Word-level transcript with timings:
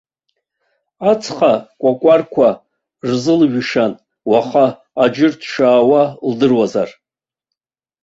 Ацха 1.11 1.53
кәакәарқәа 1.79 2.49
рзылжәышан 3.07 3.91
уаха, 4.29 4.65
аӡәыр 5.03 5.33
дшаауа 5.41 6.03
лдыруазар. 6.29 6.89